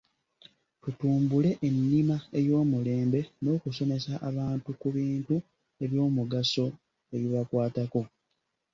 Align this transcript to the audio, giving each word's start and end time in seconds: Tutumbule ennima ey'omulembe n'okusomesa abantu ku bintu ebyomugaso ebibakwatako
Tutumbule 0.81 1.49
ennima 1.67 2.15
ey'omulembe 2.39 3.19
n'okusomesa 3.41 4.13
abantu 4.29 4.69
ku 4.81 4.87
bintu 4.95 5.35
ebyomugaso 5.83 6.65
ebibakwatako 7.15 8.01